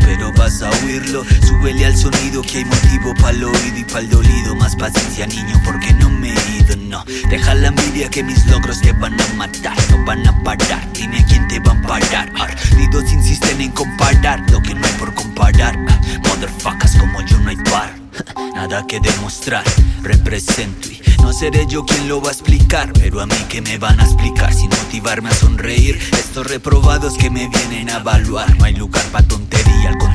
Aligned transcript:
pero 0.00 0.32
vas 0.32 0.62
a 0.62 0.70
oírlo. 0.84 1.24
Súbele 1.46 1.86
al 1.86 1.96
sonido 1.96 2.42
que 2.42 2.58
hay 2.58 2.64
motivo 2.64 3.14
pa'l 3.14 3.42
oído 3.44 3.78
y 3.78 3.84
pa'l 3.84 4.08
dolido. 4.08 4.54
Más 4.56 4.76
paciencia, 4.76 5.26
niño, 5.26 5.60
porque 5.64 5.92
no 5.94 6.10
me 6.10 6.32
he 6.32 6.56
ido, 6.58 6.76
no. 6.76 7.04
Deja 7.28 7.54
la 7.54 7.68
envidia 7.68 8.08
que 8.08 8.22
mis 8.22 8.44
logros 8.46 8.80
te 8.80 8.92
van 8.92 9.20
a 9.20 9.34
matar, 9.34 9.76
no 9.90 10.04
van 10.04 10.26
a 10.26 10.42
parar. 10.42 10.86
Dime 10.92 11.20
a 11.20 11.26
quién 11.26 11.46
te 11.48 11.58
van 11.60 11.84
a 11.84 11.88
parar. 11.88 12.32
Ardidos 12.36 13.12
insisten 13.12 13.60
en 13.60 13.72
comparar 13.72 14.40
lo 14.50 14.60
que 14.62 14.74
no 14.74 14.86
hay 14.86 14.92
por 14.92 15.14
comparar. 15.14 15.76
Motherfuckers 15.78 16.96
como 16.96 17.20
yo 17.22 17.38
no 17.38 17.50
hay 17.50 17.56
par. 17.56 17.94
Nada 18.54 18.86
que 18.86 18.98
demostrar, 19.00 19.64
represento 20.02 20.88
y 20.88 21.02
no 21.26 21.32
seré 21.32 21.66
yo 21.66 21.84
quien 21.84 22.08
lo 22.08 22.20
va 22.20 22.28
a 22.28 22.32
explicar, 22.32 22.92
pero 22.92 23.20
a 23.20 23.26
mí 23.26 23.34
que 23.48 23.60
me 23.60 23.78
van 23.78 23.98
a 23.98 24.04
explicar 24.04 24.54
sin 24.54 24.70
motivarme 24.70 25.28
a 25.28 25.34
sonreír. 25.34 25.98
Estos 26.12 26.46
reprobados 26.46 27.18
que 27.18 27.30
me 27.30 27.48
vienen 27.48 27.90
a 27.90 27.96
evaluar, 27.96 28.56
no 28.56 28.64
hay 28.64 28.74
lugar 28.74 29.04
para 29.06 29.26
tontería, 29.26 29.55
al 29.55 29.55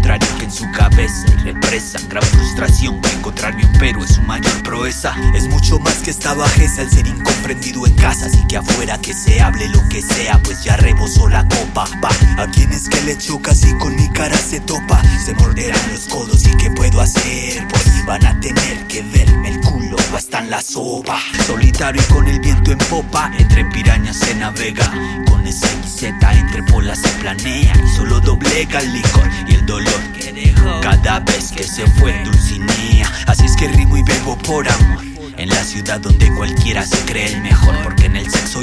contrario 0.02 0.38
que 0.40 0.46
en 0.46 0.52
su 0.52 0.72
cabeza 0.72 1.26
y 1.28 1.44
represan 1.44 2.10
gran 2.10 2.24
frustración 2.24 3.00
que 3.02 3.12
encontrarme 3.12 3.64
un 3.64 3.72
pero 3.74 4.04
es 4.04 4.16
su 4.16 4.22
mayor 4.24 4.64
proeza. 4.64 5.14
Es 5.36 5.48
mucho 5.48 5.78
más 5.78 5.98
que 5.98 6.10
esta 6.10 6.34
bajeza 6.34 6.82
el 6.82 6.90
ser 6.90 7.06
incomprendido 7.06 7.86
en 7.86 7.94
casa, 7.94 8.26
así 8.26 8.44
que 8.48 8.58
afuera 8.58 8.98
que 8.98 9.14
se 9.14 9.40
hable 9.40 9.70
lo 9.70 9.88
que 9.90 10.02
sea, 10.02 10.40
pues 10.42 10.64
ya 10.64 10.76
rebosó 10.76 11.30
la 11.30 11.48
copa. 11.48 11.86
Va, 12.04 12.10
a 12.42 12.48
quienes 12.50 12.90
que 12.90 13.00
le 13.02 13.16
choca 13.16 13.54
si 13.54 13.72
con 13.78 13.96
mi 13.96 14.10
cara 14.10 14.38
se 14.38 14.60
topa, 14.60 15.04
se 15.24 15.36
morderán 15.36 15.92
los 15.92 16.08
codos 16.08 16.48
y 16.48 16.58
qué 16.58 16.72
puedo 16.72 17.00
hacer, 17.00 17.68
pues 17.68 18.06
van 18.08 18.26
a 18.26 18.40
tener 18.40 18.88
que 18.88 19.04
verme 19.04 19.50
el 19.50 19.62
culo 19.62 19.81
hasta 20.16 20.40
en 20.40 20.50
la 20.50 20.62
sopa. 20.62 21.20
Solitario 21.45 22.02
y 22.02 22.14
con 22.14 22.28
el 22.28 22.40
viento 22.40 22.72
en 22.72 22.78
popa, 22.78 23.31
entre 23.38 23.66
pirañas 23.66 24.18
se 24.18 24.36
navega. 24.36 24.92
Con 25.28 25.45
esa 25.48 25.68
XZ 25.68 26.03
entre 26.03 26.64
polas 26.64 27.00
se 27.00 27.09
planea 27.20 27.73
y 27.84 27.95
solo 27.95 28.20
doblega 28.20 28.80
el 28.80 28.94
licor 28.94 29.30
y 29.48 29.56
el 29.56 29.66
dolor 29.66 30.02
que 30.14 30.31
dejó 30.31 30.81
cada 30.81 31.20
vez 31.22 31.52
que 31.52 31.64
se 31.64 31.86
fue 31.92 32.14
Dulcinea. 32.23 33.12
Así 33.28 33.45
es 33.45 33.56
que 33.56 33.68
rimo 33.68 33.98
y 33.98 34.03
bebo 34.03 34.38
por 34.38 34.68
amor. 34.68 35.03
En 35.38 35.50
la 35.50 35.64
ciudad 35.64 36.00
donde 36.00 36.34
cualquiera 36.36 36.86
se 36.86 37.00
cree 37.06 37.34
el 37.34 37.42
mejor 37.42 37.78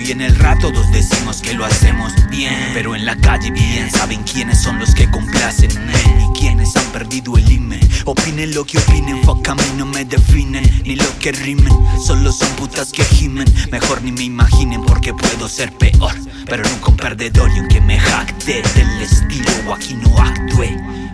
y 0.01 0.13
en 0.13 0.21
el 0.21 0.37
rap 0.37 0.61
todos 0.61 0.91
decimos 0.93 1.41
que 1.41 1.55
lo 1.55 1.65
hacemos 1.65 2.13
bien. 2.31 2.71
Pero 2.75 2.95
en 2.95 3.05
la 3.05 3.17
calle 3.17 3.51
bien 3.51 3.91
saben 3.91 4.23
quiénes 4.23 4.61
son 4.61 4.79
los 4.79 4.95
que 4.95 5.11
complacen. 5.11 5.71
Y 5.71 6.39
quienes 6.39 6.77
han 6.77 6.87
perdido 6.87 7.37
el 7.37 7.51
imen 7.51 7.81
Opinen 8.05 8.55
lo 8.55 8.65
que 8.65 8.79
opinen, 8.79 9.23
fuck 9.23 9.47
a 9.49 9.55
mí 9.55 9.63
no 9.77 9.85
me 9.85 10.05
definen. 10.05 10.65
Ni 10.85 10.97
lo 10.97 11.19
que 11.19 11.33
rimen, 11.33 11.73
solo 12.07 12.33
son 12.33 12.49
putas 12.57 12.91
que 12.93 13.05
gimen. 13.05 13.47
Mejor 13.71 14.03
ni 14.03 14.13
me 14.13 14.23
imaginen 14.23 14.83
porque 14.83 15.13
puedo 15.13 15.49
ser 15.49 15.73
peor. 15.73 16.15
Pero 16.47 16.63
nunca 16.63 16.89
un 16.89 16.97
perdedor 16.97 17.51
y 17.55 17.59
aunque 17.59 17.81
me 17.81 17.99
jacte 17.99 18.63
Del 18.75 19.03
estilo 19.03 19.75
aquí 19.75 19.95
no 19.95 20.19
actúe 20.19 20.65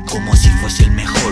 Como 0.07 0.37
si 0.37 0.49
fuese 0.61 0.85
el 0.85 0.93
mejor 0.93 1.24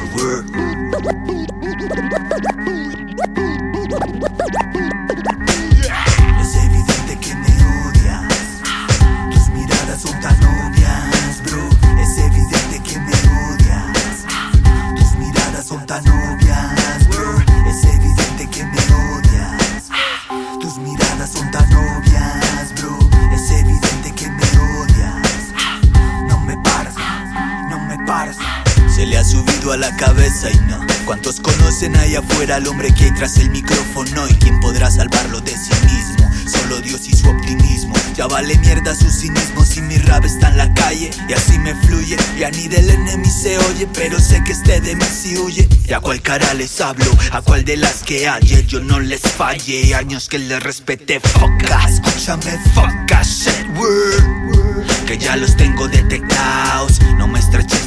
Se 28.94 29.06
le 29.06 29.16
ha 29.16 29.24
subido 29.24 29.72
a 29.72 29.76
la 29.76 29.94
cabeza 29.96 30.50
y 30.50 30.56
no. 30.68 30.78
¿Cuántos 31.04 31.40
conocen 31.40 31.96
ahí 31.96 32.14
afuera 32.14 32.56
al 32.56 32.66
hombre 32.66 32.92
que 32.92 33.04
hay 33.04 33.14
tras 33.14 33.36
el 33.38 33.50
micrófono? 33.50 34.28
¿Y 34.28 34.34
quién 34.34 34.60
podrá 34.60 34.90
salvarlo 34.90 35.40
de 35.40 35.52
sí 35.52 35.72
mismo? 35.84 36.30
Solo 36.46 36.80
Dios 36.80 37.08
y 37.08 37.16
su 37.16 37.28
optimismo. 37.28 37.94
Ya 38.14 38.26
vale 38.26 38.56
mierda 38.58 38.94
su 38.94 39.08
cinismo 39.08 39.64
si 39.64 39.80
mi 39.80 39.96
rap 39.96 40.24
está 40.24 40.50
en 40.50 40.58
la 40.58 40.74
calle 40.74 41.10
y 41.28 41.32
así 41.32 41.58
me 41.58 41.74
fluye. 41.74 42.16
Ya 42.38 42.50
ni 42.50 42.68
del 42.68 42.90
enemigo 42.90 43.32
se 43.32 43.56
oye, 43.58 43.88
pero 43.94 44.20
sé 44.20 44.42
que 44.44 44.52
este 44.52 44.80
de 44.80 44.94
mí 44.94 45.04
sí 45.04 45.38
huye. 45.38 45.68
¿Y 45.86 45.92
a 45.92 46.00
cuál 46.00 46.20
cara 46.20 46.52
les 46.54 46.80
hablo? 46.80 47.10
¿A 47.30 47.40
cuál 47.40 47.64
de 47.64 47.76
las 47.76 48.02
que 48.02 48.28
hay? 48.28 48.64
Yo 48.66 48.80
no 48.80 49.00
les 49.00 49.22
falle. 49.22 49.94
Años 49.94 50.28
que 50.28 50.38
les 50.38 50.62
respete, 50.62 51.20
foca. 51.20 51.88
Escúchame, 51.88 52.58
foca, 52.74 53.22
shit, 53.22 53.66
word. 53.76 54.84
Que 55.06 55.16
ya 55.16 55.36
los 55.36 55.56
tengo 55.56 55.88
detectados. 55.88 56.21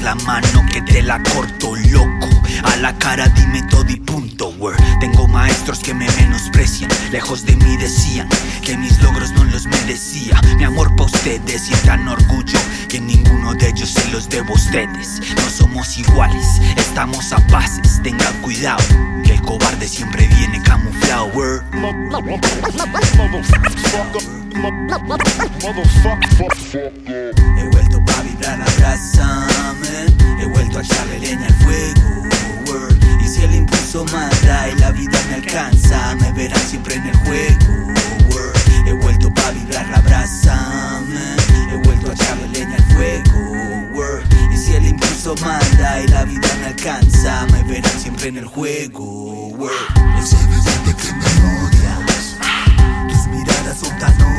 La 0.06 0.14
mano 0.14 0.64
que 0.72 0.84
te 0.84 1.02
la 1.02 1.20
corto, 1.34 1.76
loco. 1.76 2.30
A 2.64 2.76
la 2.76 2.96
cara 3.00 3.28
dime 3.30 3.64
todo 3.72 3.90
y 3.90 3.96
punto, 3.96 4.50
word. 4.60 4.78
Tengo 5.00 5.28
maestros 5.28 5.80
que 5.80 5.96
me 5.96 6.08
menosprecian. 6.12 6.92
Lejos 7.12 7.44
de 7.44 7.56
mí 7.56 7.76
decían 7.78 8.30
que 8.62 8.78
mis 8.78 9.02
logros 9.02 9.32
no 9.32 9.44
los 9.46 9.66
merecía. 9.66 10.40
Mi 10.60 10.64
amor 10.64 10.96
pa' 10.96 11.06
ustedes 11.06 11.72
y 11.72 11.74
tan 11.88 12.08
orgullo 12.08 12.60
que 12.88 13.02
ninguno 13.02 13.56
de 13.56 13.70
ellos 13.70 13.90
se 13.90 14.08
los 14.12 14.30
debo 14.30 14.54
a 14.54 14.58
ustedes. 14.58 15.22
No 15.38 15.50
somos 15.50 15.98
iguales, 15.98 16.62
estamos 16.78 17.34
a 17.34 17.38
pases. 17.48 18.00
Tengan 18.04 18.34
cuidado, 18.44 18.84
que 19.24 19.34
el 19.34 19.42
cobarde 19.42 19.88
siempre 19.88 20.28
viene 20.28 20.62
camuflado, 20.62 21.26
word. 21.34 21.64
He 27.58 27.64
vuelto 27.72 28.06
pa' 28.06 28.22
vibrar, 28.22 28.62
abrázame 28.62 29.35
alcanza 35.46 36.16
Me 36.16 36.32
verás 36.34 36.62
siempre 36.62 36.96
en 36.96 37.08
el 37.08 37.16
juego. 37.18 37.94
He 38.86 38.94
vuelto 38.94 39.34
pa' 39.34 39.52
vibrar 39.52 39.88
la 39.90 40.02
brasa. 40.02 41.02
He 41.72 41.76
vuelto 41.78 42.12
a 42.12 42.14
echarle 42.14 42.48
leña 42.48 42.76
al 42.76 42.84
fuego. 42.94 44.24
Y 44.52 44.58
si 44.58 44.74
el 44.74 44.86
impulso 44.88 45.36
manda 45.42 46.02
y 46.02 46.08
la 46.08 46.26
vida 46.26 46.48
me 46.60 46.68
alcanza 46.68 47.46
Me 47.52 47.64
verás 47.64 48.02
siempre 48.02 48.30
en 48.30 48.38
el 48.38 48.46
juego. 48.46 49.50
Es 50.20 50.34
evidente 50.34 50.96
que 50.96 51.14
me 51.14 51.26
odias 51.62 52.38
Tus 53.10 53.28
miradas 53.28 53.78
son 53.80 53.98
tan 54.00 54.35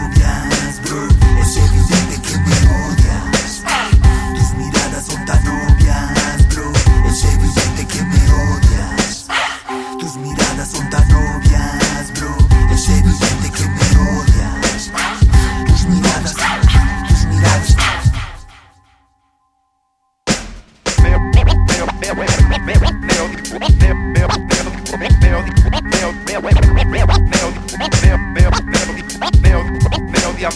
I'm 30.47 30.53